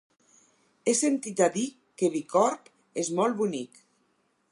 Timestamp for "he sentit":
0.85-1.43